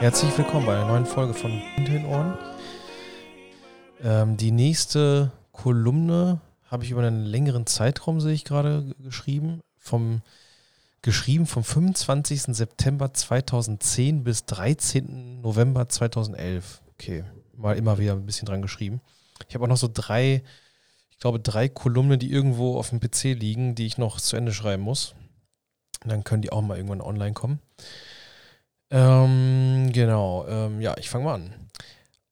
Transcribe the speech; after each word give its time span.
Herzlich 0.00 0.38
willkommen 0.38 0.64
bei 0.64 0.76
einer 0.76 0.86
neuen 0.86 1.04
Folge 1.04 1.34
von 1.34 1.50
Hinter 1.50 1.92
den 1.92 2.06
Ohren. 2.06 2.38
Ähm, 4.02 4.38
die 4.38 4.50
nächste 4.50 5.30
Kolumne 5.52 6.40
habe 6.64 6.84
ich 6.84 6.90
über 6.90 7.02
einen 7.02 7.26
längeren 7.26 7.66
Zeitraum, 7.66 8.18
sehe 8.18 8.32
ich 8.32 8.46
gerade, 8.46 8.94
geschrieben. 8.98 9.60
Vom, 9.76 10.22
geschrieben 11.02 11.44
vom 11.44 11.64
25. 11.64 12.44
September 12.44 13.12
2010 13.12 14.24
bis 14.24 14.46
13. 14.46 15.42
November 15.42 15.86
2011. 15.86 16.80
Okay, 16.94 17.24
mal 17.54 17.76
immer 17.76 17.98
wieder 17.98 18.14
ein 18.14 18.24
bisschen 18.24 18.46
dran 18.46 18.62
geschrieben. 18.62 19.02
Ich 19.50 19.54
habe 19.54 19.66
auch 19.66 19.68
noch 19.68 19.76
so 19.76 19.90
drei, 19.92 20.42
ich 21.10 21.18
glaube, 21.18 21.40
drei 21.40 21.68
Kolumnen, 21.68 22.18
die 22.18 22.32
irgendwo 22.32 22.78
auf 22.78 22.88
dem 22.88 23.00
PC 23.00 23.38
liegen, 23.38 23.74
die 23.74 23.84
ich 23.84 23.98
noch 23.98 24.18
zu 24.18 24.34
Ende 24.36 24.54
schreiben 24.54 24.82
muss. 24.82 25.14
Und 26.02 26.10
dann 26.10 26.24
können 26.24 26.40
die 26.40 26.52
auch 26.52 26.62
mal 26.62 26.78
irgendwann 26.78 27.02
online 27.02 27.34
kommen. 27.34 27.60
Ähm, 28.90 29.90
genau, 29.92 30.46
ähm, 30.48 30.80
ja, 30.80 30.96
ich 30.98 31.08
fange 31.08 31.24
mal 31.24 31.34
an. 31.34 31.54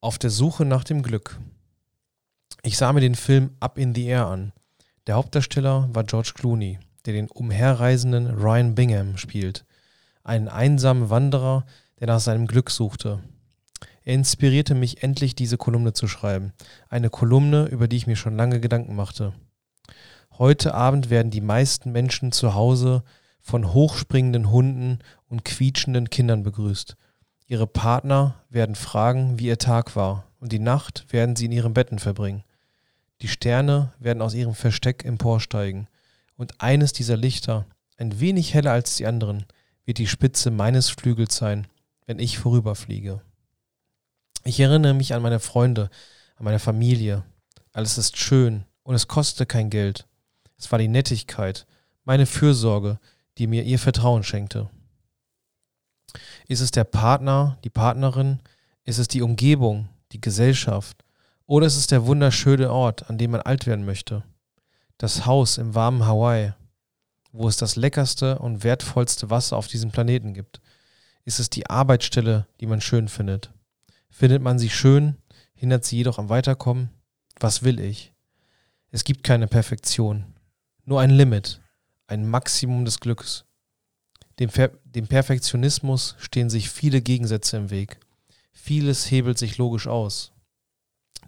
Auf 0.01 0.19
der 0.19 0.31
Suche 0.31 0.65
nach 0.65 0.85
dem 0.85 1.03
Glück. 1.03 1.39
Ich 2.63 2.77
sah 2.77 2.93
mir 2.93 3.01
den 3.01 3.15
Film 3.15 3.57
Up 3.61 3.79
in 3.79 3.95
the 3.95 4.07
Air 4.07 4.27
an. 4.27 4.53
Der 5.07 5.15
Hauptdarsteller 5.15 5.89
war 5.93 6.05
George 6.05 6.33
Clooney, 6.35 6.79
der 7.07 7.15
den 7.15 7.31
umherreisenden 7.31 8.27
Ryan 8.27 8.75
Bingham 8.75 9.17
spielt. 9.17 9.65
Einen 10.25 10.49
einsamen 10.49 11.11
Wanderer, 11.11 11.65
der 12.01 12.09
nach 12.09 12.21
seinem 12.21 12.47
Glück 12.47 12.71
suchte. 12.71 13.23
Er 14.03 14.15
inspirierte 14.15 14.75
mich 14.75 15.03
endlich, 15.03 15.35
diese 15.35 15.59
Kolumne 15.59 15.93
zu 15.93 16.09
schreiben. 16.09 16.53
Eine 16.89 17.11
Kolumne, 17.11 17.67
über 17.67 17.89
die 17.89 17.97
ich 17.97 18.07
mir 18.07 18.17
schon 18.17 18.37
lange 18.37 18.61
Gedanken 18.61 18.97
machte. 18.97 19.33
Heute 20.39 20.75
Abend 20.75 21.11
werden 21.11 21.31
die 21.31 21.41
meisten 21.41 21.93
Menschen 21.93 22.33
zu 22.33 22.55
Hause 22.55 23.03
von 23.49 23.73
hochspringenden 23.73 24.51
Hunden 24.51 24.99
und 25.27 25.43
quietschenden 25.43 26.11
Kindern 26.11 26.43
begrüßt. 26.43 26.97
Ihre 27.47 27.67
Partner 27.67 28.35
werden 28.51 28.75
fragen, 28.75 29.39
wie 29.39 29.47
ihr 29.47 29.57
Tag 29.57 29.97
war, 29.97 30.27
und 30.39 30.53
die 30.53 30.59
Nacht 30.59 31.07
werden 31.11 31.35
sie 31.35 31.47
in 31.47 31.53
ihren 31.53 31.73
Betten 31.73 31.99
verbringen. 31.99 32.45
Die 33.23 33.29
Sterne 33.29 33.95
werden 33.99 34.21
aus 34.21 34.35
ihrem 34.35 34.55
Versteck 34.55 35.03
emporsteigen, 35.07 35.89
und 36.37 36.61
eines 36.61 36.93
dieser 36.93 37.17
Lichter, 37.17 37.65
ein 37.97 38.21
wenig 38.21 38.53
heller 38.53 38.73
als 38.73 38.97
die 38.97 39.07
anderen, 39.07 39.47
wird 39.87 39.97
die 39.97 40.07
Spitze 40.07 40.51
meines 40.51 40.91
Flügels 40.91 41.35
sein, 41.35 41.67
wenn 42.05 42.19
ich 42.19 42.39
vorüberfliege. 42.39 43.23
Ich 44.45 44.61
erinnere 44.61 44.93
mich 44.93 45.15
an 45.15 45.23
meine 45.23 45.41
Freunde, 45.41 45.89
an 46.37 46.45
meine 46.45 46.59
Familie. 46.59 47.25
Alles 47.73 47.97
ist 47.97 48.19
schön 48.19 48.67
und 48.83 48.95
es 48.95 49.09
kostete 49.09 49.47
kein 49.47 49.71
Geld. 49.71 50.07
Es 50.59 50.71
war 50.71 50.79
die 50.79 50.89
Nettigkeit, 50.89 51.67
meine 52.05 52.27
Fürsorge, 52.27 53.01
die 53.39 53.47
mir 53.47 53.63
ihr 53.63 53.79
Vertrauen 53.79 54.25
schenkte. 54.25 54.69
Ist 56.47 56.61
es 56.61 56.71
der 56.71 56.85
Partner, 56.85 57.59
die 57.65 57.71
Partnerin? 57.71 58.41
Ist 58.85 58.99
es 58.99 59.09
die 59.09 59.23
Umgebung, 59.23 59.89
die 60.13 60.21
Gesellschaft? 60.21 61.05
Oder 61.47 61.67
ist 61.67 61.77
es 61.77 61.87
der 61.87 62.07
wunderschöne 62.07 62.71
Ort, 62.71 63.09
an 63.09 63.19
dem 63.19 63.31
man 63.31 63.41
alt 63.41 63.67
werden 63.67 63.85
möchte? 63.85 64.25
Das 64.97 65.27
Haus 65.27 65.59
im 65.59 65.75
warmen 65.75 66.07
Hawaii, 66.07 66.53
wo 67.33 67.49
es 67.49 67.57
das 67.57 67.77
leckerste 67.77 68.39
und 68.39 68.65
wertvollste 68.65 69.31
Wasser 69.31 69.57
auf 69.57 69.69
diesem 69.69 69.91
Planeten 69.91 70.35
gibt? 70.35 70.61
Ist 71.25 71.39
es 71.39 71.51
die 71.51 71.69
Arbeitsstelle, 71.69 72.47
die 72.61 72.67
man 72.67 72.81
schön 72.81 73.09
findet? 73.09 73.53
Findet 74.11 74.43
man 74.43 74.59
sie 74.59 74.71
schön, 74.71 75.17
hindert 75.55 75.85
sie 75.85 75.99
jedoch 75.99 76.19
am 76.19 76.31
Weiterkommen? 76.31 76.91
Was 77.39 77.63
will 77.63 77.79
ich? 77.79 78.13
Es 78.91 79.05
gibt 79.05 79.23
keine 79.23 79.47
Perfektion, 79.47 80.25
nur 80.85 81.01
ein 81.01 81.11
Limit, 81.11 81.61
ein 82.09 82.29
Maximum 82.29 82.85
des 82.85 83.01
Glücks. 83.01 83.45
Dem, 84.41 84.51
dem 84.85 85.07
Perfektionismus 85.07 86.17
stehen 86.19 86.51
sich 86.51 86.71
viele 86.71 87.03
Gegensätze 87.03 87.57
im 87.57 87.71
Weg. 87.71 88.01
Vieles 88.51 89.11
hebelt 89.11 89.39
sich 89.39 89.59
logisch 89.59 89.87
aus. 89.87 90.33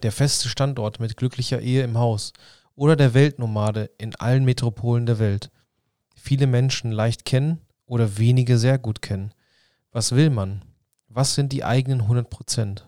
Der 0.02 0.10
feste 0.10 0.48
Standort 0.48 0.98
mit 0.98 1.16
glücklicher 1.16 1.60
Ehe 1.60 1.82
im 1.82 1.98
Haus 1.98 2.32
oder 2.74 2.96
der 2.96 3.12
Weltnomade 3.12 3.90
in 3.98 4.14
allen 4.16 4.44
Metropolen 4.44 5.04
der 5.04 5.18
Welt. 5.18 5.50
Viele 6.16 6.46
Menschen 6.46 6.92
leicht 6.92 7.24
kennen 7.24 7.60
oder 7.84 8.18
wenige 8.18 8.58
sehr 8.58 8.78
gut 8.78 9.02
kennen. 9.02 9.34
Was 9.92 10.12
will 10.12 10.30
man? 10.30 10.64
Was 11.08 11.34
sind 11.34 11.52
die 11.52 11.64
eigenen 11.64 12.02
100 12.02 12.30
Prozent? 12.30 12.86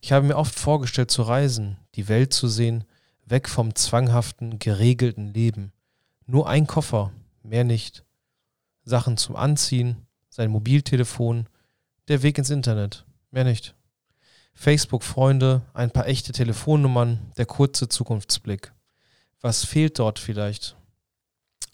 Ich 0.00 0.12
habe 0.12 0.26
mir 0.26 0.36
oft 0.36 0.54
vorgestellt 0.54 1.10
zu 1.10 1.22
reisen, 1.22 1.78
die 1.96 2.08
Welt 2.08 2.32
zu 2.32 2.46
sehen, 2.46 2.84
weg 3.24 3.48
vom 3.48 3.74
zwanghaften, 3.74 4.58
geregelten 4.58 5.32
Leben. 5.32 5.72
Nur 6.26 6.48
ein 6.48 6.66
Koffer, 6.66 7.12
mehr 7.42 7.64
nicht. 7.64 8.04
Sachen 8.84 9.16
zum 9.16 9.36
Anziehen, 9.36 10.06
sein 10.30 10.50
Mobiltelefon, 10.50 11.48
der 12.08 12.22
Weg 12.22 12.38
ins 12.38 12.50
Internet, 12.50 13.04
mehr 13.30 13.44
nicht. 13.44 13.74
Facebook-Freunde, 14.54 15.62
ein 15.74 15.90
paar 15.90 16.06
echte 16.06 16.32
Telefonnummern, 16.32 17.32
der 17.36 17.46
kurze 17.46 17.88
Zukunftsblick. 17.88 18.72
Was 19.40 19.64
fehlt 19.64 19.98
dort 19.98 20.18
vielleicht? 20.18 20.76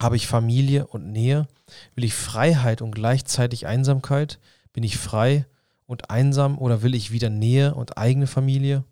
Habe 0.00 0.16
ich 0.16 0.26
Familie 0.26 0.86
und 0.86 1.12
Nähe? 1.12 1.46
Will 1.94 2.04
ich 2.04 2.14
Freiheit 2.14 2.82
und 2.82 2.92
gleichzeitig 2.92 3.66
Einsamkeit? 3.66 4.40
Bin 4.72 4.82
ich 4.82 4.96
frei 4.96 5.46
und 5.86 6.10
einsam 6.10 6.58
oder 6.58 6.82
will 6.82 6.94
ich 6.94 7.12
wieder 7.12 7.30
Nähe 7.30 7.74
und 7.74 7.98
eigene 7.98 8.26
Familie? 8.26 8.84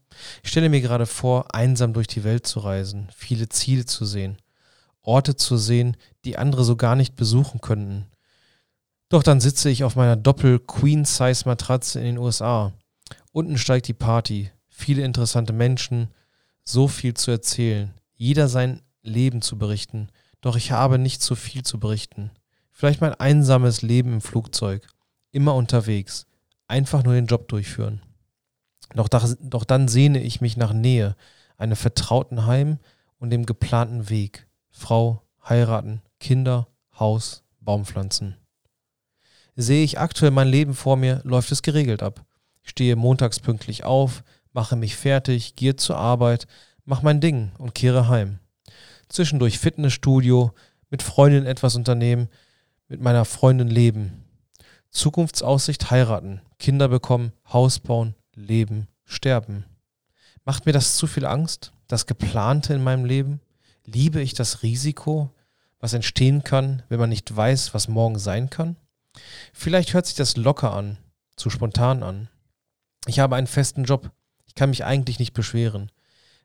Ich 0.42 0.50
stelle 0.50 0.68
mir 0.68 0.80
gerade 0.80 1.06
vor, 1.06 1.54
einsam 1.54 1.92
durch 1.92 2.06
die 2.06 2.24
Welt 2.24 2.46
zu 2.46 2.60
reisen, 2.60 3.08
viele 3.14 3.48
Ziele 3.48 3.86
zu 3.86 4.04
sehen. 4.04 4.36
Orte 5.08 5.34
zu 5.36 5.56
sehen, 5.56 5.96
die 6.26 6.36
andere 6.36 6.64
so 6.64 6.76
gar 6.76 6.94
nicht 6.94 7.16
besuchen 7.16 7.60
könnten. 7.62 8.06
Doch 9.08 9.22
dann 9.22 9.40
sitze 9.40 9.70
ich 9.70 9.82
auf 9.84 9.96
meiner 9.96 10.16
Doppel-Queen-Size-Matratze 10.16 11.98
in 11.98 12.04
den 12.04 12.18
USA. 12.18 12.74
Unten 13.32 13.56
steigt 13.56 13.88
die 13.88 13.94
Party, 13.94 14.50
viele 14.68 15.02
interessante 15.02 15.54
Menschen, 15.54 16.08
so 16.62 16.88
viel 16.88 17.14
zu 17.14 17.30
erzählen, 17.30 17.94
jeder 18.16 18.48
sein 18.48 18.82
Leben 19.02 19.40
zu 19.40 19.56
berichten. 19.56 20.08
Doch 20.42 20.56
ich 20.56 20.72
habe 20.72 20.98
nicht 20.98 21.22
so 21.22 21.34
viel 21.34 21.62
zu 21.62 21.80
berichten. 21.80 22.30
Vielleicht 22.70 23.00
mein 23.00 23.14
einsames 23.14 23.80
Leben 23.80 24.12
im 24.12 24.20
Flugzeug, 24.20 24.86
immer 25.32 25.54
unterwegs, 25.54 26.26
einfach 26.66 27.02
nur 27.02 27.14
den 27.14 27.26
Job 27.26 27.48
durchführen. 27.48 28.02
Doch, 28.94 29.08
doch 29.08 29.64
dann 29.64 29.88
sehne 29.88 30.20
ich 30.20 30.42
mich 30.42 30.58
nach 30.58 30.74
Nähe, 30.74 31.16
einem 31.56 31.76
vertrauten 31.76 32.44
Heim 32.44 32.78
und 33.18 33.30
dem 33.30 33.46
geplanten 33.46 34.10
Weg. 34.10 34.47
Frau, 34.78 35.22
heiraten, 35.46 36.02
Kinder, 36.20 36.68
Haus, 36.98 37.42
Baumpflanzen. 37.60 38.36
Sehe 39.56 39.82
ich 39.82 39.98
aktuell 39.98 40.30
mein 40.30 40.46
Leben 40.46 40.72
vor 40.72 40.96
mir, 40.96 41.20
läuft 41.24 41.50
es 41.50 41.62
geregelt 41.62 42.00
ab. 42.00 42.24
Stehe 42.62 42.94
montags 42.94 43.40
pünktlich 43.40 43.82
auf, 43.82 44.22
mache 44.52 44.76
mich 44.76 44.94
fertig, 44.94 45.56
gehe 45.56 45.74
zur 45.74 45.96
Arbeit, 45.96 46.46
mache 46.84 47.04
mein 47.04 47.20
Ding 47.20 47.50
und 47.58 47.74
kehre 47.74 48.08
heim. 48.08 48.38
Zwischendurch 49.08 49.58
Fitnessstudio, 49.58 50.52
mit 50.90 51.02
Freundin 51.02 51.44
etwas 51.44 51.74
unternehmen, 51.74 52.28
mit 52.86 53.00
meiner 53.00 53.24
Freundin 53.24 53.68
leben. 53.68 54.24
Zukunftsaussicht 54.90 55.90
heiraten, 55.90 56.40
Kinder 56.60 56.86
bekommen, 56.86 57.32
Haus 57.52 57.80
bauen, 57.80 58.14
leben, 58.36 58.86
sterben. 59.04 59.64
Macht 60.44 60.66
mir 60.66 60.72
das 60.72 60.96
zu 60.96 61.08
viel 61.08 61.26
Angst, 61.26 61.72
das 61.88 62.06
Geplante 62.06 62.74
in 62.74 62.84
meinem 62.84 63.04
Leben? 63.04 63.40
Liebe 63.92 64.20
ich 64.20 64.34
das 64.34 64.62
Risiko, 64.62 65.30
was 65.80 65.94
entstehen 65.94 66.44
kann, 66.44 66.82
wenn 66.90 67.00
man 67.00 67.08
nicht 67.08 67.34
weiß, 67.34 67.72
was 67.72 67.88
morgen 67.88 68.18
sein 68.18 68.50
kann? 68.50 68.76
Vielleicht 69.54 69.94
hört 69.94 70.04
sich 70.04 70.14
das 70.14 70.36
locker 70.36 70.74
an, 70.74 70.98
zu 71.36 71.48
spontan 71.48 72.02
an. 72.02 72.28
Ich 73.06 73.18
habe 73.18 73.36
einen 73.36 73.46
festen 73.46 73.84
Job. 73.84 74.10
Ich 74.44 74.54
kann 74.54 74.68
mich 74.68 74.84
eigentlich 74.84 75.18
nicht 75.18 75.32
beschweren. 75.32 75.90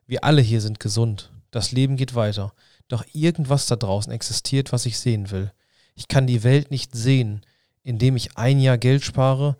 Wir 0.06 0.24
alle 0.24 0.40
hier 0.40 0.62
sind 0.62 0.80
gesund. 0.80 1.32
Das 1.50 1.70
Leben 1.70 1.96
geht 1.96 2.14
weiter. 2.14 2.54
Doch 2.88 3.04
irgendwas 3.12 3.66
da 3.66 3.76
draußen 3.76 4.10
existiert, 4.10 4.72
was 4.72 4.86
ich 4.86 4.98
sehen 4.98 5.30
will. 5.30 5.52
Ich 5.94 6.08
kann 6.08 6.26
die 6.26 6.44
Welt 6.44 6.70
nicht 6.70 6.94
sehen, 6.94 7.42
indem 7.82 8.16
ich 8.16 8.38
ein 8.38 8.58
Jahr 8.58 8.78
Geld 8.78 9.04
spare 9.04 9.58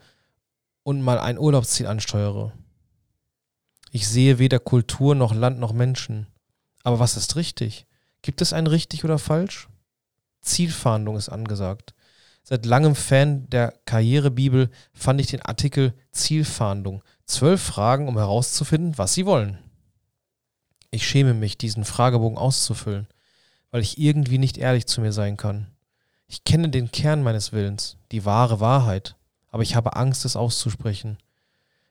und 0.84 1.02
mal 1.02 1.18
ein 1.18 1.38
Urlaubsziel 1.38 1.86
ansteuere. 1.86 2.52
Ich 3.90 4.08
sehe 4.08 4.38
weder 4.38 4.58
Kultur 4.58 5.14
noch 5.14 5.34
Land 5.34 5.58
noch 5.58 5.74
Menschen. 5.74 6.28
Aber 6.84 7.00
was 7.00 7.16
ist 7.16 7.34
richtig? 7.34 7.86
Gibt 8.22 8.40
es 8.40 8.52
ein 8.52 8.68
richtig 8.68 9.04
oder 9.04 9.18
falsch? 9.18 9.68
Zielfahndung 10.42 11.16
ist 11.16 11.30
angesagt. 11.30 11.94
Seit 12.42 12.66
langem 12.66 12.94
Fan 12.94 13.48
der 13.48 13.74
Karrierebibel 13.86 14.70
fand 14.92 15.20
ich 15.20 15.26
den 15.28 15.42
Artikel 15.42 15.94
Zielfahndung. 16.12 17.02
Zwölf 17.24 17.62
Fragen, 17.62 18.06
um 18.06 18.18
herauszufinden, 18.18 18.98
was 18.98 19.14
sie 19.14 19.24
wollen. 19.24 19.58
Ich 20.90 21.08
schäme 21.08 21.32
mich, 21.32 21.56
diesen 21.56 21.86
Fragebogen 21.86 22.36
auszufüllen, 22.36 23.08
weil 23.70 23.80
ich 23.80 23.98
irgendwie 23.98 24.38
nicht 24.38 24.58
ehrlich 24.58 24.86
zu 24.86 25.00
mir 25.00 25.12
sein 25.12 25.38
kann. 25.38 25.68
Ich 26.26 26.44
kenne 26.44 26.68
den 26.68 26.92
Kern 26.92 27.22
meines 27.22 27.52
Willens, 27.52 27.96
die 28.12 28.26
wahre 28.26 28.60
Wahrheit, 28.60 29.16
aber 29.48 29.62
ich 29.62 29.74
habe 29.74 29.96
Angst, 29.96 30.26
es 30.26 30.36
auszusprechen, 30.36 31.16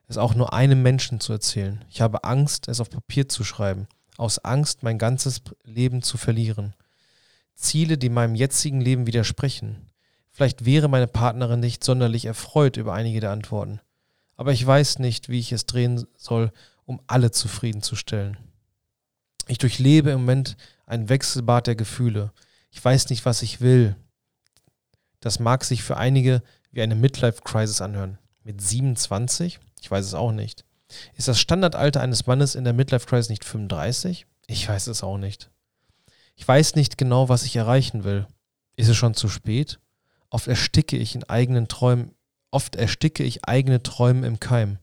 es 0.08 0.18
auch 0.18 0.36
nur 0.36 0.54
einem 0.54 0.84
Menschen 0.84 1.20
zu 1.20 1.34
erzählen. 1.34 1.84
Ich 1.90 2.00
habe 2.00 2.24
Angst, 2.24 2.68
es 2.68 2.80
auf 2.80 2.92
Papier 2.92 3.28
zu 3.28 3.44
schreiben 3.44 3.88
aus 4.24 4.40
Angst, 4.40 4.84
mein 4.84 4.98
ganzes 4.98 5.42
Leben 5.66 6.02
zu 6.02 6.18
verlieren. 6.18 6.74
Ziele, 7.56 7.98
die 7.98 8.10
meinem 8.10 8.36
jetzigen 8.36 8.80
Leben 8.80 9.06
widersprechen. 9.06 9.90
Vielleicht 10.32 10.64
wäre 10.64 10.88
meine 10.88 11.08
Partnerin 11.08 11.60
nicht 11.60 11.84
sonderlich 11.84 12.24
erfreut 12.26 12.78
über 12.78 12.94
einige 12.94 13.20
der 13.20 13.32
Antworten. 13.32 13.82
aber 14.36 14.52
ich 14.54 14.66
weiß 14.66 15.00
nicht, 15.00 15.30
wie 15.30 15.40
ich 15.40 15.52
es 15.52 15.66
drehen 15.66 16.08
soll, 16.18 16.52
um 16.86 17.02
alle 17.06 17.32
zufriedenzustellen. 17.32 18.38
Ich 19.48 19.58
durchlebe 19.58 20.12
im 20.12 20.22
Moment 20.22 20.56
ein 20.86 21.10
Wechselbad 21.10 21.68
der 21.68 21.76
Gefühle. 21.76 22.32
Ich 22.72 22.84
weiß 22.84 23.10
nicht, 23.10 23.26
was 23.26 23.42
ich 23.42 23.62
will. 23.62 23.96
Das 25.20 25.40
mag 25.40 25.64
sich 25.66 25.84
für 25.84 25.98
einige 25.98 26.42
wie 26.72 26.82
eine 26.82 26.96
Midlife-Crisis 26.96 27.82
anhören. 27.82 28.18
Mit 28.44 28.62
27? 28.62 29.60
Ich 29.82 29.92
weiß 29.92 30.06
es 30.06 30.14
auch 30.14 30.32
nicht. 30.32 30.66
Ist 31.16 31.28
das 31.28 31.40
Standardalter 31.40 32.02
eines 32.02 32.28
Mannes 32.28 32.56
in 32.56 32.64
der 32.64 32.74
Midlife-Crisis 32.74 33.30
nicht 33.30 33.46
35? 33.46 34.26
Ich 34.48 34.68
weiß 34.68 34.88
es 34.88 35.04
auch 35.04 35.18
nicht. 35.18 35.50
Ich 36.36 36.48
weiß 36.48 36.76
nicht 36.76 36.98
genau, 36.98 37.30
was 37.30 37.44
ich 37.44 37.56
erreichen 37.56 38.04
will. 38.04 38.28
Ist 38.76 38.90
es 38.90 38.98
schon 38.98 39.14
zu 39.14 39.28
spät? 39.30 39.80
Oft 40.30 40.48
ersticke 40.48 40.98
ich 40.98 41.16
in 41.16 41.24
eigenen 41.26 41.68
Träumen, 41.68 42.16
oft 42.50 42.76
ersticke 42.76 43.24
ich 43.24 43.46
eigene 43.46 43.84
Träume 43.84 44.26
im 44.26 44.40
Keim. 44.40 44.80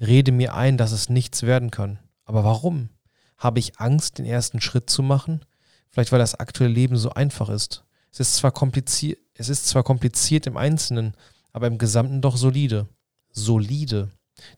Rede 0.00 0.32
mir 0.32 0.54
ein, 0.54 0.78
dass 0.78 0.92
es 0.92 1.10
nichts 1.10 1.42
werden 1.42 1.70
kann. 1.70 1.98
Aber 2.24 2.44
warum? 2.44 2.88
Habe 3.36 3.58
ich 3.58 3.78
Angst, 3.78 4.18
den 4.18 4.24
ersten 4.24 4.60
Schritt 4.60 4.88
zu 4.88 5.02
machen? 5.02 5.44
Vielleicht 5.90 6.12
weil 6.12 6.18
das 6.18 6.34
aktuelle 6.36 6.72
Leben 6.72 6.96
so 6.96 7.10
einfach 7.10 7.48
ist. 7.48 7.84
Es 8.12 8.20
ist 8.20 8.36
zwar 8.36 8.52
kompliziert, 8.52 9.18
es 9.34 9.48
ist 9.48 9.66
zwar 9.66 9.82
kompliziert 9.82 10.46
im 10.46 10.56
Einzelnen, 10.56 11.14
aber 11.52 11.66
im 11.66 11.78
Gesamten 11.78 12.20
doch 12.20 12.36
solide. 12.36 12.88
Solide. 13.32 14.10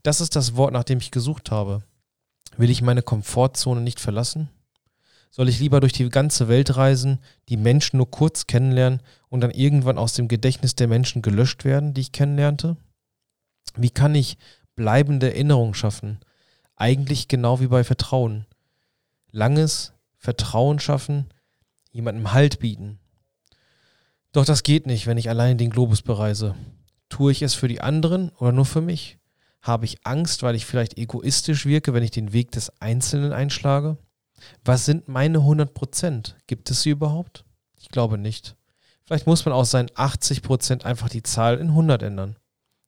Das 0.03 0.21
ist 0.21 0.37
das 0.37 0.57
Wort, 0.57 0.73
nach 0.73 0.85
dem 0.85 0.99
ich 0.99 1.11
gesucht 1.11 1.51
habe. 1.51 1.83
Will 2.57 2.71
ich 2.71 2.83
meine 2.83 3.03
Komfortzone 3.03 3.81
nicht 3.81 4.01
verlassen? 4.01 4.49
Soll 5.31 5.49
ich 5.49 5.61
lieber 5.61 5.81
durch 5.81 5.95
die 5.95 6.09
ganze 6.11 6.49
Welt 6.49 6.77
reisen, 6.77 7.19
die 7.49 7.57
Menschen 7.57 7.97
nur 7.97 8.11
kurz 8.11 8.47
kennenlernen 8.47 9.01
und 9.31 9.41
dann 9.41 9.51
irgendwann 9.51 9.97
aus 9.97 10.13
dem 10.13 10.29
Gedächtnis 10.29 10.75
der 10.75 10.89
Menschen 10.89 11.23
gelöscht 11.23 11.65
werden, 11.65 11.95
die 11.95 12.03
ich 12.03 12.13
kennenlernte? 12.13 12.77
Wie 13.75 13.89
kann 13.89 14.15
ich 14.15 14.37
bleibende 14.75 15.33
Erinnerungen 15.33 15.73
schaffen? 15.73 16.21
Eigentlich 16.77 17.29
genau 17.29 17.61
wie 17.61 17.69
bei 17.69 17.83
Vertrauen. 17.83 18.45
Langes 19.31 19.95
Vertrauen 20.19 20.79
schaffen, 20.79 21.33
jemandem 21.91 22.33
Halt 22.35 22.59
bieten. 22.59 22.99
Doch 24.33 24.45
das 24.45 24.63
geht 24.63 24.87
nicht, 24.87 25.07
wenn 25.07 25.19
ich 25.19 25.31
allein 25.31 25.57
den 25.57 25.71
Globus 25.71 26.03
bereise. 26.03 26.55
Tue 27.09 27.33
ich 27.33 27.41
es 27.41 27.55
für 27.55 27.69
die 27.69 27.81
anderen 27.81 28.31
oder 28.39 28.53
nur 28.53 28.67
für 28.67 28.83
mich? 28.83 29.19
Habe 29.63 29.85
ich 29.85 30.05
Angst, 30.05 30.43
weil 30.43 30.57
ich 30.57 30.67
vielleicht 30.67 30.99
egoistisch 30.99 31.67
wirke, 31.67 31.95
wenn 31.95 32.03
ich 32.03 32.11
den 32.11 32.33
Weg 32.33 32.51
des 32.51 32.81
Einzelnen 32.81 33.33
einschlage? 33.33 33.97
Was 34.65 34.85
sind 34.85 35.09
meine 35.09 35.39
100 35.39 35.73
Prozent? 35.73 36.37
Gibt 36.49 36.71
es 36.71 36.83
sie 36.83 36.91
überhaupt? 36.91 37.45
Ich 37.77 37.89
glaube 37.89 38.19
nicht. 38.19 38.57
Vielleicht 39.05 39.27
muss 39.27 39.45
man 39.45 39.55
aus 39.55 39.71
seinen 39.71 39.91
80 39.95 40.43
Prozent 40.43 40.85
einfach 40.85 41.09
die 41.09 41.23
Zahl 41.23 41.59
in 41.59 41.69
100 41.69 42.03
ändern. 42.03 42.37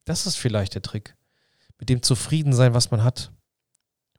Das 0.05 0.27
ist 0.27 0.37
vielleicht 0.37 0.75
der 0.75 0.83
Trick. 0.83 1.17
Mit 1.79 1.89
dem 1.89 2.03
zufrieden 2.03 2.53
sein, 2.53 2.75
was 2.75 2.91
man 2.91 3.05
hat. 3.05 3.31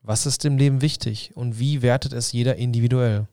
Was 0.01 0.25
ist 0.25 0.45
im 0.45 0.57
Leben 0.57 0.81
wichtig 0.81 1.35
und 1.35 1.59
wie 1.59 1.81
wertet 1.81 2.13
es 2.13 2.31
jeder 2.31 2.55
individuell? 2.55 3.27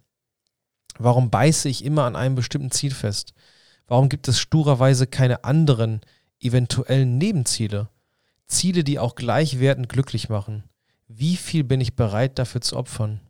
Warum 0.98 1.30
beiße 1.30 1.68
ich 1.68 1.84
immer 1.84 2.04
an 2.04 2.16
einem 2.16 2.34
bestimmten 2.34 2.70
Ziel 2.70 2.92
fest? 2.92 3.34
Warum 3.86 4.08
gibt 4.08 4.26
es 4.28 4.40
sturerweise 4.40 5.06
keine 5.06 5.44
anderen 5.44 6.00
eventuellen 6.40 7.18
Nebenziele? 7.18 7.88
Ziele, 8.52 8.84
die 8.84 8.98
auch 8.98 9.14
gleichwertend 9.14 9.88
glücklich 9.88 10.28
machen. 10.28 10.64
Wie 11.08 11.36
viel 11.36 11.64
bin 11.64 11.80
ich 11.80 11.96
bereit 11.96 12.38
dafür 12.38 12.60
zu 12.60 12.76
opfern? 12.76 13.20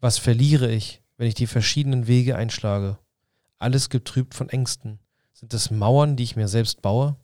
Was 0.00 0.18
verliere 0.18 0.70
ich, 0.70 1.02
wenn 1.16 1.26
ich 1.26 1.34
die 1.34 1.46
verschiedenen 1.46 2.06
Wege 2.06 2.36
einschlage? 2.36 2.98
Alles 3.58 3.88
getrübt 3.88 4.34
von 4.34 4.48
Ängsten. 4.48 4.98
Sind 5.32 5.54
es 5.54 5.70
Mauern, 5.70 6.16
die 6.16 6.22
ich 6.22 6.36
mir 6.36 6.48
selbst 6.48 6.82
baue? 6.82 7.16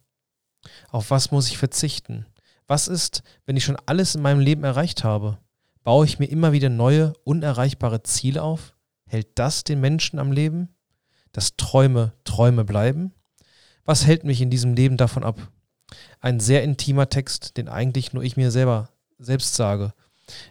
Auf 0.88 1.10
was 1.10 1.30
muss 1.30 1.48
ich 1.48 1.58
verzichten? 1.58 2.26
Was 2.66 2.88
ist, 2.88 3.22
wenn 3.44 3.56
ich 3.56 3.64
schon 3.64 3.78
alles 3.86 4.14
in 4.14 4.22
meinem 4.22 4.40
Leben 4.40 4.64
erreicht 4.64 5.04
habe? 5.04 5.38
Baue 5.84 6.06
ich 6.06 6.18
mir 6.18 6.26
immer 6.26 6.52
wieder 6.52 6.70
neue, 6.70 7.12
unerreichbare 7.24 8.02
Ziele 8.02 8.42
auf? 8.42 8.74
Hält 9.06 9.38
das 9.38 9.64
den 9.64 9.80
Menschen 9.80 10.18
am 10.18 10.32
Leben? 10.32 10.68
Dass 11.32 11.56
Träume 11.56 12.14
Träume 12.24 12.64
bleiben? 12.64 13.12
Was 13.84 14.06
hält 14.06 14.24
mich 14.24 14.40
in 14.40 14.50
diesem 14.50 14.74
Leben 14.74 14.96
davon 14.96 15.24
ab? 15.24 15.50
Ein 16.20 16.40
sehr 16.40 16.62
intimer 16.62 17.08
Text, 17.08 17.56
den 17.56 17.68
eigentlich 17.68 18.12
nur 18.12 18.22
ich 18.22 18.36
mir 18.36 18.50
selber 18.50 18.88
selbst 19.18 19.54
sage 19.54 19.92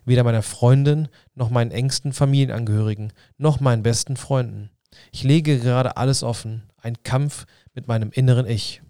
Weder 0.05 0.23
meiner 0.23 0.43
Freundin, 0.43 1.07
noch 1.35 1.49
meinen 1.49 1.71
engsten 1.71 2.13
Familienangehörigen, 2.13 3.13
noch 3.38 3.59
meinen 3.59 3.83
besten 3.83 4.17
Freunden. 4.17 4.69
Ich 5.11 5.23
lege 5.23 5.59
gerade 5.59 5.97
alles 5.97 6.23
offen. 6.23 6.63
Ein 6.77 7.01
Kampf 7.03 7.45
mit 7.73 7.88
meinem 7.88 8.11
inneren 8.11 8.47
Ich. 8.47 8.81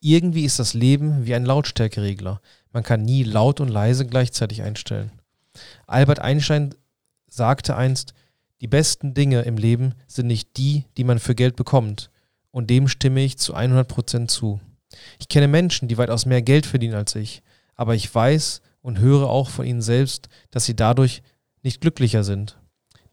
Irgendwie 0.00 0.44
ist 0.44 0.58
das 0.58 0.74
Leben 0.74 1.24
wie 1.24 1.34
ein 1.34 1.46
Lautstärkeregler. 1.46 2.40
Man 2.72 2.82
kann 2.82 3.02
nie 3.02 3.22
laut 3.22 3.60
und 3.60 3.68
leise 3.68 4.06
gleichzeitig 4.06 4.62
einstellen. 4.62 5.10
Albert 5.86 6.18
Einstein 6.18 6.74
sagte 7.28 7.76
einst, 7.76 8.12
die 8.60 8.66
besten 8.66 9.14
Dinge 9.14 9.42
im 9.42 9.56
Leben 9.56 9.94
sind 10.06 10.26
nicht 10.26 10.56
die, 10.56 10.84
die 10.96 11.04
man 11.04 11.18
für 11.18 11.34
Geld 11.34 11.56
bekommt. 11.56 12.10
Und 12.50 12.70
dem 12.70 12.88
stimme 12.88 13.20
ich 13.24 13.38
zu 13.38 13.56
100% 13.56 14.28
zu. 14.28 14.60
Ich 15.18 15.28
kenne 15.28 15.48
Menschen, 15.48 15.88
die 15.88 15.98
weitaus 15.98 16.26
mehr 16.26 16.42
Geld 16.42 16.66
verdienen 16.66 16.94
als 16.94 17.14
ich. 17.14 17.42
Aber 17.76 17.94
ich 17.94 18.12
weiß, 18.14 18.60
und 18.84 18.98
höre 18.98 19.30
auch 19.30 19.48
von 19.48 19.64
ihnen 19.64 19.80
selbst, 19.80 20.28
dass 20.50 20.66
sie 20.66 20.76
dadurch 20.76 21.22
nicht 21.62 21.80
glücklicher 21.80 22.22
sind. 22.22 22.58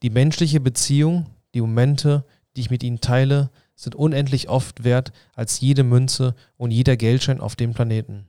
Die 0.04 0.10
menschliche 0.10 0.60
Beziehung, 0.60 1.28
die 1.54 1.62
Momente, 1.62 2.26
die 2.56 2.62
ich 2.62 2.70
mit 2.70 2.84
ihnen 2.84 3.00
teile, 3.00 3.50
sind 3.74 3.96
unendlich 3.96 4.50
oft 4.50 4.84
wert 4.84 5.14
als 5.34 5.62
jede 5.62 5.84
Münze 5.84 6.36
und 6.58 6.72
jeder 6.72 6.98
Geldschein 6.98 7.40
auf 7.40 7.56
dem 7.56 7.74
Planeten. 7.74 8.26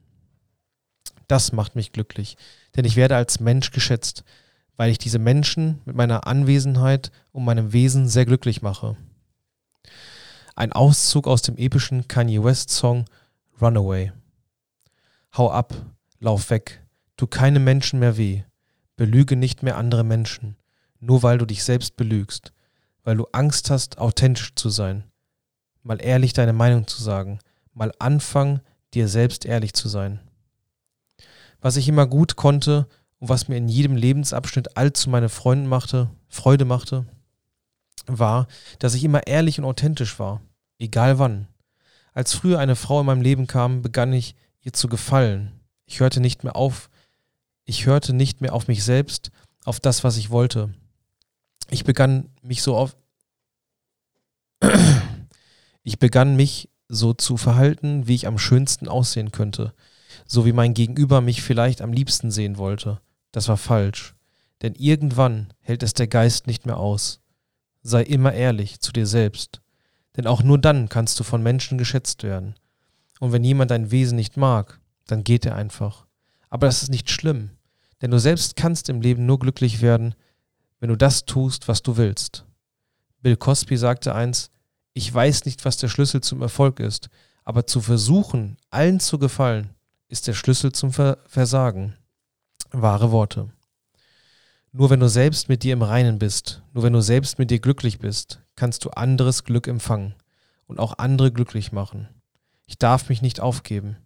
Das 1.27 1.51
macht 1.51 1.75
mich 1.75 1.91
glücklich, 1.91 2.37
denn 2.77 2.85
ich 2.85 2.95
werde 2.95 3.17
als 3.17 3.41
Mensch 3.41 3.73
geschätzt, 3.73 4.23
weil 4.77 4.93
ich 4.93 4.99
diese 4.99 5.19
Menschen 5.19 5.81
mit 5.85 5.97
meiner 5.97 6.29
Anwesenheit 6.29 7.11
und 7.33 7.45
meinem 7.45 7.73
Wesen 7.73 8.09
sehr 8.09 8.25
glücklich 8.25 8.63
mache. 8.63 8.97
Ein 10.55 10.73
Auszug 10.73 11.27
aus 11.27 11.43
dem 11.43 11.57
epischen 11.57 12.07
Kanye 12.07 12.45
West 12.45 12.71
Song 12.71 13.07
Runaway. 13.61 14.13
Hau 15.37 15.51
ab, 15.51 15.75
lauf 16.19 16.51
weg, 16.51 16.83
Tu 17.17 17.27
keinem 17.29 17.63
Menschen 17.63 18.01
mehr 18.01 18.17
weh. 18.17 18.43
Belüge 18.97 19.37
nicht 19.37 19.63
mehr 19.63 19.77
andere 19.77 20.05
Menschen, 20.05 20.57
nur 20.99 21.23
weil 21.23 21.39
du 21.39 21.47
dich 21.47 21.63
selbst 21.63 21.97
belügst, 21.97 22.53
weil 23.05 23.17
du 23.17 23.27
Angst 23.33 23.71
hast, 23.71 23.99
authentisch 23.99 24.55
zu 24.55 24.71
sein. 24.71 25.05
Mal 25.83 26.03
ehrlich 26.03 26.33
deine 26.33 26.53
Meinung 26.53 26.87
zu 26.87 27.03
sagen, 27.03 27.39
mal 27.75 27.93
anfangen, 27.99 28.61
dir 28.95 29.09
selbst 29.09 29.45
ehrlich 29.45 29.73
zu 29.75 29.89
sein. 29.89 30.21
Was 31.61 31.77
ich 31.77 31.89
immer 31.89 32.07
gut 32.07 32.37
konnte 32.37 32.89
und 33.21 33.29
was 33.29 33.49
mir 33.49 33.57
in 33.57 33.69
jedem 33.69 33.97
Lebensabschnitt 33.97 34.77
allzu 34.77 35.09
meine 35.09 35.29
Freunde 35.29 35.69
machte, 35.69 36.11
Freude 36.29 36.65
machte, 36.65 37.07
war, 38.07 38.49
dass 38.81 38.95
ich 38.95 39.05
immer 39.05 39.27
ehrlich 39.27 39.59
und 39.59 39.65
authentisch 39.65 40.19
war, 40.19 40.41
egal 40.79 41.21
wann. 41.21 41.47
Als 42.13 42.35
früher 42.35 42.59
eine 42.59 42.77
Frau 42.77 43.01
in 43.01 43.07
meinem 43.07 43.23
Leben 43.23 43.47
kam, 43.47 43.83
begann 43.83 44.13
ich 44.13 44.35
ihr 44.61 44.73
zu 44.73 44.89
gefallen. 44.89 45.53
Ich 45.87 46.01
hörte 46.01 46.21
nicht 46.21 46.45
mehr 46.45 46.57
auf, 46.57 46.91
ich 47.65 47.87
hörte 47.87 48.13
nicht 48.13 48.41
mehr 48.41 48.55
auf 48.55 48.69
mich 48.69 48.85
selbst, 48.85 49.31
auf 49.65 49.81
das, 49.81 50.05
was 50.05 50.17
ich 50.17 50.31
wollte. 50.31 50.75
Ich 51.71 51.85
begann 51.85 52.29
mich 52.43 52.63
so 52.63 52.77
auf. 52.77 52.97
ich 55.83 55.99
begann 55.99 56.37
mich 56.37 56.69
so 56.89 57.15
zu 57.15 57.37
verhalten, 57.37 58.07
wie 58.07 58.15
ich 58.15 58.27
am 58.27 58.39
schönsten 58.39 58.89
aussehen 58.89 59.33
könnte, 59.33 59.73
so 60.27 60.45
wie 60.45 60.53
mein 60.53 60.75
Gegenüber 60.75 61.21
mich 61.21 61.43
vielleicht 61.43 61.81
am 61.81 61.93
liebsten 61.93 62.31
sehen 62.31 62.59
wollte. 62.59 63.01
Das 63.31 63.49
war 63.49 63.57
falsch. 63.57 64.15
Denn 64.61 64.75
irgendwann 64.75 65.55
hält 65.61 65.83
es 65.83 65.95
der 65.95 66.07
Geist 66.07 66.47
nicht 66.47 66.67
mehr 66.67 66.77
aus. 66.77 67.21
Sei 67.83 68.03
immer 68.03 68.33
ehrlich 68.33 68.81
zu 68.81 68.93
dir 68.93 69.07
selbst. 69.07 69.62
Denn 70.17 70.27
auch 70.27 70.43
nur 70.43 70.59
dann 70.59 70.89
kannst 70.89 71.19
du 71.19 71.25
von 71.25 71.43
Menschen 71.43 71.79
geschätzt 71.79 72.23
werden. 72.23 72.55
Und 73.21 73.33
wenn 73.33 73.45
jemand 73.45 73.71
dein 73.71 73.91
Wesen 73.91 74.17
nicht 74.17 74.37
mag, 74.37 74.81
dann 75.07 75.25
geht 75.25 75.47
er 75.47 75.57
einfach. 75.57 76.07
Aber 76.51 76.67
das 76.67 76.83
ist 76.83 76.91
nicht 76.91 77.11
schlimm, 77.11 77.51
denn 78.01 78.11
du 78.11 78.19
selbst 78.19 78.57
kannst 78.57 78.89
im 78.89 79.01
Leben 79.01 79.25
nur 79.25 79.39
glücklich 79.39 79.81
werden, 79.81 80.15
wenn 80.81 80.91
du 80.91 80.97
das 80.97 81.25
tust, 81.25 81.69
was 81.69 81.83
du 81.83 81.97
willst. 81.97 82.45
Bill 83.23 83.37
Cosby 83.37 83.77
sagte 83.77 84.15
eins, 84.15 84.51
ich 84.93 85.13
weiß 85.13 85.47
nicht, 85.47 85.65
was 85.65 85.79
der 85.79 85.89
Schlüssel 85.89 86.21
zum 86.21 86.43
Erfolg 86.43 86.81
ist, 86.81 87.09
aber 87.45 87.67
zu 87.67 87.81
versuchen, 87.81 88.59
allen 88.71 89.01
zu 89.01 89.19
gefallen, 89.19 89.71
ist 90.09 90.27
der 90.27 90.35
Schlüssel 90.35 90.73
zum 90.73 90.93
Ver 90.93 91.19
Versagen. 91.27 91.95
Wahre 92.73 93.13
Worte. 93.13 93.49
Nur 94.73 94.91
wenn 94.91 95.01
du 95.01 95.09
selbst 95.09 95.49
mit 95.49 95.63
dir 95.63 95.73
im 95.73 95.83
Reinen 95.83 96.19
bist, 96.19 96.63
nur 96.73 96.83
wenn 96.85 96.93
du 96.93 97.01
selbst 97.01 97.39
mit 97.39 97.51
dir 97.51 97.61
glücklich 97.61 97.99
bist, 97.99 98.42
kannst 98.57 98.85
du 98.85 98.91
anderes 98.91 99.45
Glück 99.45 99.69
empfangen 99.69 100.15
und 100.67 100.79
auch 100.79 100.99
andere 100.99 101.33
glücklich 101.33 101.73
machen. 101.73 102.09
Ich 102.67 102.79
darf 102.79 103.09
mich 103.09 103.23
nicht 103.23 103.41
aufgeben. 103.41 103.97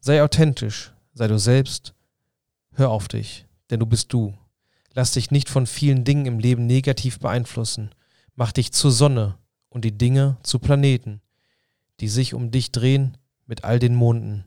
Sei 0.00 0.22
authentisch, 0.22 0.92
sei 1.12 1.28
du 1.28 1.38
selbst, 1.38 1.94
hör 2.72 2.90
auf 2.90 3.08
dich, 3.08 3.46
denn 3.70 3.80
du 3.80 3.86
bist 3.86 4.12
du. 4.12 4.36
Lass 4.92 5.12
dich 5.12 5.30
nicht 5.30 5.48
von 5.48 5.66
vielen 5.66 6.04
Dingen 6.04 6.26
im 6.26 6.38
Leben 6.38 6.66
negativ 6.66 7.18
beeinflussen. 7.18 7.94
Mach 8.34 8.52
dich 8.52 8.72
zur 8.72 8.92
Sonne 8.92 9.36
und 9.68 9.84
die 9.84 9.96
Dinge 9.96 10.38
zu 10.42 10.58
Planeten, 10.58 11.20
die 12.00 12.08
sich 12.08 12.34
um 12.34 12.50
dich 12.50 12.72
drehen 12.72 13.18
mit 13.46 13.64
all 13.64 13.78
den 13.78 13.94
Monden. 13.94 14.44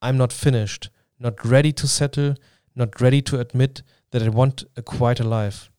I'm 0.00 0.14
not 0.14 0.32
finished, 0.32 0.90
not 1.18 1.44
ready 1.44 1.72
to 1.72 1.86
settle, 1.86 2.36
not 2.74 3.00
ready 3.00 3.22
to 3.22 3.38
admit 3.38 3.84
that 4.10 4.22
I 4.22 4.32
want 4.32 4.66
a 4.76 4.82
quite 4.82 5.22
a 5.22 5.26
life. 5.26 5.70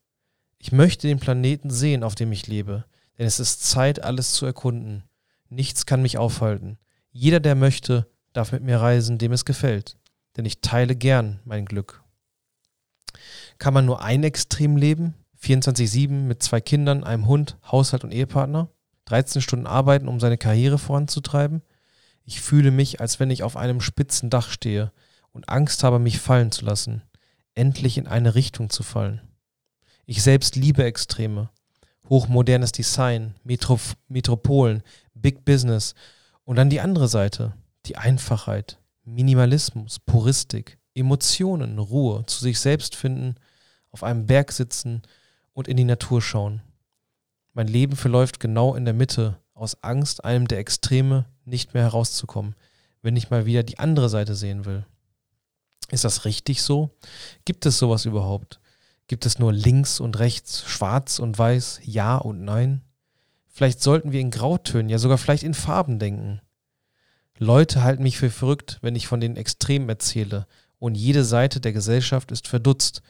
Ich 0.68 0.74
möchte 0.74 1.08
den 1.08 1.22
Planeten 1.22 1.70
sehen, 1.70 2.04
auf 2.04 2.14
dem 2.14 2.30
ich 2.34 2.48
lebe, 2.48 2.84
denn 3.18 3.26
es 3.26 3.40
ist 3.40 3.64
Zeit, 3.64 4.04
alles 4.04 4.34
zu 4.34 4.46
erkunden. 4.46 5.06
Nichts 5.48 5.86
kann 5.86 6.02
mich 6.02 6.18
aufhalten. 6.18 6.78
Jeder, 7.10 7.40
der 7.40 7.56
möchte, 7.56 8.06
darf 8.34 8.52
mit 8.52 8.64
mir 8.64 8.82
reisen, 8.82 9.18
dem 9.18 9.32
es 9.32 9.46
gefällt, 9.46 9.96
denn 10.36 10.44
ich 10.44 10.60
teile 10.60 10.98
gern 10.98 11.40
mein 11.46 11.64
Glück. 11.64 12.04
Kann 13.60 13.74
man 13.74 13.86
nur 13.86 14.02
ein 14.02 14.26
Extrem 14.26 14.76
leben? 14.76 15.14
24-7 15.42 16.10
mit 16.10 16.44
zwei 16.44 16.60
Kindern, 16.60 17.06
einem 17.06 17.28
Hund, 17.28 17.56
Haushalt 17.72 18.04
und 18.04 18.12
Ehepartner? 18.12 18.68
13 19.06 19.42
Stunden 19.42 19.68
arbeiten, 19.68 20.10
um 20.10 20.20
seine 20.20 20.38
Karriere 20.38 20.80
voranzutreiben? 20.80 21.62
Ich 22.26 22.42
fühle 22.42 22.72
mich, 22.72 23.00
als 23.00 23.22
wenn 23.22 23.32
ich 23.32 23.44
auf 23.44 23.56
einem 23.56 23.80
spitzen 23.80 24.30
Dach 24.30 24.50
stehe 24.50 24.92
und 25.32 25.48
Angst 25.48 25.86
habe, 25.86 25.98
mich 25.98 26.20
fallen 26.20 26.52
zu 26.52 26.66
lassen, 26.66 27.04
endlich 27.56 27.98
in 27.98 28.08
eine 28.08 28.36
Richtung 28.36 28.70
zu 28.70 28.84
fallen. 28.84 29.22
Ich 30.10 30.24
selbst 30.24 30.56
liebe 30.56 30.86
Extreme. 30.86 31.50
Hochmodernes 32.08 32.72
Design, 32.72 33.36
Metro 33.44 33.78
Metropolen, 34.08 34.82
Big 35.14 35.44
Business 35.44 35.96
und 36.46 36.56
dann 36.56 36.70
die 36.70 36.80
andere 36.80 37.10
Seite, 37.10 37.52
die 37.86 37.98
Einfachheit, 37.98 38.80
Minimalismus, 39.04 40.00
Puristik, 40.00 40.78
Emotionen, 40.96 41.78
Ruhe, 41.78 42.26
zu 42.26 42.40
sich 42.40 42.58
selbst 42.58 42.96
finden, 42.96 43.36
auf 43.92 44.02
einem 44.02 44.26
Berg 44.28 44.54
sitzen 44.54 45.02
und 45.52 45.68
in 45.68 45.76
die 45.76 45.84
Natur 45.84 46.22
schauen. 46.22 46.62
Mein 47.52 47.68
Leben 47.68 47.98
verläuft 47.98 48.40
genau 48.40 48.76
in 48.76 48.86
der 48.86 48.94
Mitte, 48.94 49.38
aus 49.54 49.84
Angst, 49.84 50.24
einem 50.24 50.48
der 50.48 50.60
Extreme 50.60 51.26
nicht 51.44 51.74
mehr 51.74 51.84
herauszukommen, 51.84 52.56
wenn 53.02 53.18
ich 53.18 53.30
mal 53.30 53.46
wieder 53.46 53.64
die 53.64 53.80
andere 53.80 54.08
Seite 54.08 54.36
sehen 54.36 54.64
will. 54.64 54.86
Ist 55.90 56.06
das 56.06 56.24
richtig 56.24 56.62
so? 56.62 56.92
Gibt 57.44 57.66
es 57.66 57.78
sowas 57.78 58.06
überhaupt? 58.06 58.62
Gibt 59.08 59.26
es 59.26 59.40
nur 59.40 59.54
links 59.54 60.00
und 60.00 60.20
rechts, 60.20 60.64
schwarz 60.68 61.20
und 61.20 61.38
weiß, 61.38 61.82
ja 61.84 62.18
und 62.18 62.44
nein? 62.44 62.82
Vielleicht 63.48 63.82
sollten 63.82 64.12
wir 64.12 64.20
in 64.20 64.32
Grautönen, 64.32 64.90
ja 64.90 65.00
sogar 65.00 65.18
vielleicht 65.18 65.44
in 65.44 65.54
Farben 65.54 65.98
denken. 65.98 66.42
Leute 67.40 67.84
halten 67.84 68.04
mich 68.04 68.18
für 68.18 68.30
verrückt, 68.30 68.80
wenn 68.82 68.96
ich 68.96 69.08
von 69.08 69.20
den 69.20 69.36
Extremen 69.36 69.88
erzähle, 69.90 70.48
und 70.80 70.96
jede 70.96 71.24
Seite 71.24 71.60
der 71.60 71.74
Gesellschaft 71.74 72.32
ist 72.32 72.48
verdutzt, 72.48 73.02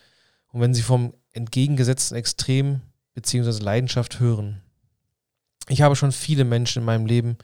und 0.52 0.62
wenn 0.62 0.74
sie 0.74 0.84
vom 0.84 1.14
entgegengesetzten 1.34 2.16
Extrem 2.16 2.82
bzw. 3.14 3.64
Leidenschaft 3.64 4.20
hören. 4.20 4.62
Ich 5.68 5.82
habe 5.82 5.96
schon 5.96 6.12
viele 6.12 6.46
Menschen 6.46 6.80
in 6.80 6.86
meinem 6.86 7.06
Leben, 7.06 7.38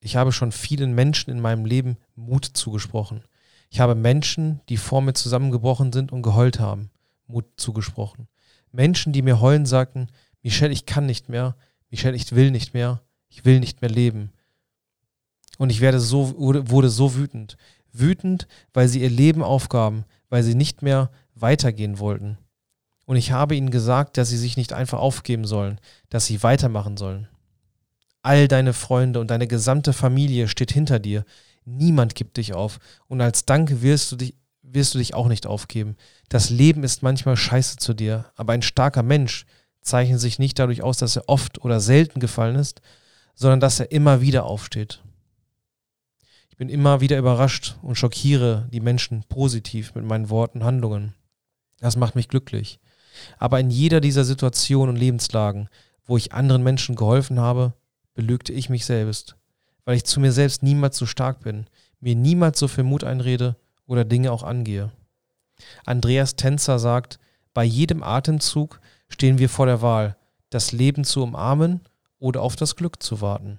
ich 0.00 0.16
habe 0.16 0.32
schon 0.32 0.50
vielen 0.50 0.94
Menschen 0.94 1.30
in 1.30 1.40
meinem 1.40 1.66
Leben 1.66 1.98
Mut 2.14 2.44
zugesprochen. 2.44 3.22
Ich 3.68 3.80
habe 3.80 3.94
Menschen, 3.94 4.60
die 4.68 4.78
vor 4.78 5.02
mir 5.02 5.12
zusammengebrochen 5.12 5.92
sind 5.92 6.10
und 6.10 6.22
geheult 6.22 6.58
haben, 6.58 6.90
Mut 7.30 7.46
zugesprochen. 7.56 8.28
Menschen, 8.72 9.12
die 9.12 9.22
mir 9.22 9.40
heulen, 9.40 9.66
sagten, 9.66 10.08
Michelle, 10.42 10.72
ich 10.72 10.86
kann 10.86 11.06
nicht 11.06 11.28
mehr, 11.28 11.56
Michelle, 11.90 12.16
ich 12.16 12.32
will 12.34 12.50
nicht 12.50 12.74
mehr, 12.74 13.02
ich 13.28 13.44
will 13.44 13.60
nicht 13.60 13.82
mehr 13.82 13.90
leben. 13.90 14.32
Und 15.58 15.70
ich 15.70 15.80
werde 15.80 16.00
so, 16.00 16.34
wurde 16.38 16.88
so 16.88 17.14
wütend. 17.14 17.56
Wütend, 17.92 18.46
weil 18.72 18.88
sie 18.88 19.02
ihr 19.02 19.10
Leben 19.10 19.42
aufgaben, 19.42 20.04
weil 20.28 20.42
sie 20.42 20.54
nicht 20.54 20.82
mehr 20.82 21.10
weitergehen 21.34 21.98
wollten. 21.98 22.38
Und 23.06 23.16
ich 23.16 23.32
habe 23.32 23.56
ihnen 23.56 23.70
gesagt, 23.70 24.16
dass 24.16 24.28
sie 24.28 24.38
sich 24.38 24.56
nicht 24.56 24.72
einfach 24.72 25.00
aufgeben 25.00 25.44
sollen, 25.44 25.80
dass 26.08 26.26
sie 26.26 26.42
weitermachen 26.42 26.96
sollen. 26.96 27.28
All 28.22 28.48
deine 28.48 28.72
Freunde 28.72 29.20
und 29.20 29.30
deine 29.30 29.48
gesamte 29.48 29.92
Familie 29.92 30.46
steht 30.46 30.70
hinter 30.72 30.98
dir. 30.98 31.24
Niemand 31.64 32.14
gibt 32.14 32.36
dich 32.36 32.54
auf. 32.54 32.78
Und 33.08 33.20
als 33.20 33.44
Dank 33.46 33.82
wirst 33.82 34.12
du 34.12 34.16
dich, 34.16 34.34
wirst 34.72 34.94
du 34.94 34.98
dich 34.98 35.14
auch 35.14 35.28
nicht 35.28 35.46
aufgeben. 35.46 35.96
Das 36.28 36.50
Leben 36.50 36.84
ist 36.84 37.02
manchmal 37.02 37.36
scheiße 37.36 37.76
zu 37.76 37.94
dir, 37.94 38.26
aber 38.36 38.52
ein 38.52 38.62
starker 38.62 39.02
Mensch 39.02 39.46
zeichnet 39.82 40.20
sich 40.20 40.38
nicht 40.38 40.58
dadurch 40.58 40.82
aus, 40.82 40.98
dass 40.98 41.16
er 41.16 41.28
oft 41.28 41.64
oder 41.64 41.80
selten 41.80 42.20
gefallen 42.20 42.56
ist, 42.56 42.80
sondern 43.34 43.60
dass 43.60 43.80
er 43.80 43.90
immer 43.92 44.20
wieder 44.20 44.44
aufsteht. 44.44 45.02
Ich 46.48 46.56
bin 46.56 46.68
immer 46.68 47.00
wieder 47.00 47.18
überrascht 47.18 47.76
und 47.82 47.96
schockiere 47.96 48.68
die 48.72 48.80
Menschen 48.80 49.24
positiv 49.28 49.94
mit 49.94 50.04
meinen 50.04 50.28
Worten 50.28 50.58
und 50.58 50.64
Handlungen. 50.64 51.14
Das 51.78 51.96
macht 51.96 52.14
mich 52.14 52.28
glücklich. 52.28 52.80
Aber 53.38 53.58
in 53.58 53.70
jeder 53.70 54.00
dieser 54.00 54.24
Situationen 54.24 54.94
und 54.94 55.00
Lebenslagen, 55.00 55.68
wo 56.04 56.16
ich 56.16 56.32
anderen 56.32 56.62
Menschen 56.62 56.96
geholfen 56.96 57.40
habe, 57.40 57.72
belügte 58.14 58.52
ich 58.52 58.68
mich 58.68 58.84
selbst, 58.84 59.36
weil 59.84 59.96
ich 59.96 60.04
zu 60.04 60.20
mir 60.20 60.32
selbst 60.32 60.62
niemals 60.62 60.98
so 60.98 61.06
stark 61.06 61.40
bin, 61.40 61.66
mir 62.00 62.14
niemals 62.14 62.58
so 62.58 62.68
viel 62.68 62.84
Mut 62.84 63.04
einrede 63.04 63.56
oder 63.90 64.04
Dinge 64.04 64.30
auch 64.30 64.44
angehe. 64.44 64.92
Andreas 65.84 66.36
Tänzer 66.36 66.78
sagt, 66.78 67.18
bei 67.52 67.64
jedem 67.64 68.04
Atemzug 68.04 68.80
stehen 69.08 69.38
wir 69.38 69.48
vor 69.48 69.66
der 69.66 69.82
Wahl, 69.82 70.16
das 70.48 70.70
Leben 70.70 71.02
zu 71.02 71.24
umarmen 71.24 71.80
oder 72.20 72.40
auf 72.40 72.54
das 72.54 72.76
Glück 72.76 73.02
zu 73.02 73.20
warten. 73.20 73.58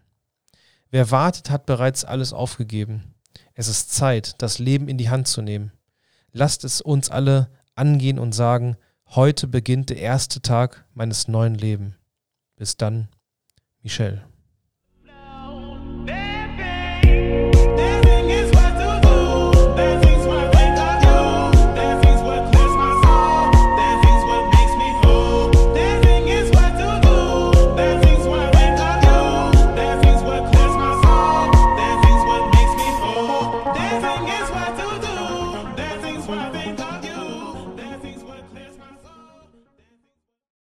Wer 0.90 1.12
wartet, 1.12 1.50
hat 1.50 1.66
bereits 1.66 2.06
alles 2.06 2.32
aufgegeben. 2.32 3.14
Es 3.56 3.68
ist 3.68 3.92
Zeit, 3.92 4.42
das 4.42 4.58
Leben 4.58 4.88
in 4.88 4.98
die 4.98 5.10
Hand 5.10 5.28
zu 5.28 5.42
nehmen. 5.42 5.74
Lasst 6.32 6.64
es 6.64 6.80
uns 6.80 7.10
alle 7.10 7.50
angehen 7.76 8.18
und 8.18 8.34
sagen, 8.34 8.78
heute 9.08 9.48
beginnt 9.48 9.90
der 9.90 9.98
erste 9.98 10.42
Tag 10.42 10.86
meines 10.94 11.28
neuen 11.28 11.56
Lebens. 11.56 11.96
Bis 12.56 12.78
dann, 12.78 13.10
Michelle. 13.82 14.31